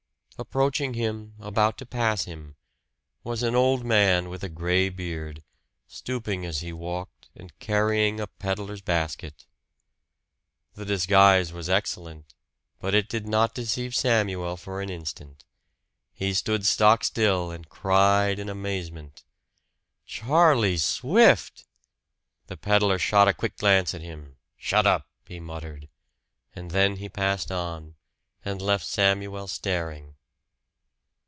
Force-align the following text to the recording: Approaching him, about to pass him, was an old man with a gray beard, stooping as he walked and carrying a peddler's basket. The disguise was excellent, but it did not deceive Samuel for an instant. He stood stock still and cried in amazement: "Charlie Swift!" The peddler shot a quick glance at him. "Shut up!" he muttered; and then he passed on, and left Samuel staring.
Approaching 0.39 0.95
him, 0.95 1.35
about 1.39 1.77
to 1.77 1.85
pass 1.85 2.23
him, 2.23 2.55
was 3.23 3.43
an 3.43 3.53
old 3.53 3.85
man 3.85 4.27
with 4.27 4.43
a 4.43 4.49
gray 4.49 4.89
beard, 4.89 5.43
stooping 5.85 6.47
as 6.47 6.61
he 6.61 6.73
walked 6.73 7.29
and 7.35 7.55
carrying 7.59 8.19
a 8.19 8.25
peddler's 8.25 8.81
basket. 8.81 9.45
The 10.73 10.83
disguise 10.83 11.53
was 11.53 11.69
excellent, 11.69 12.33
but 12.79 12.95
it 12.95 13.07
did 13.07 13.27
not 13.27 13.53
deceive 13.53 13.93
Samuel 13.95 14.57
for 14.57 14.81
an 14.81 14.89
instant. 14.89 15.45
He 16.11 16.33
stood 16.33 16.65
stock 16.65 17.03
still 17.03 17.51
and 17.51 17.69
cried 17.69 18.39
in 18.39 18.49
amazement: 18.49 19.23
"Charlie 20.07 20.77
Swift!" 20.79 21.67
The 22.47 22.57
peddler 22.57 22.97
shot 22.97 23.27
a 23.27 23.33
quick 23.35 23.57
glance 23.57 23.93
at 23.93 24.01
him. 24.01 24.37
"Shut 24.57 24.87
up!" 24.87 25.07
he 25.27 25.39
muttered; 25.39 25.87
and 26.55 26.71
then 26.71 26.95
he 26.95 27.09
passed 27.09 27.51
on, 27.51 27.93
and 28.43 28.59
left 28.59 28.87
Samuel 28.87 29.47
staring. 29.47 30.15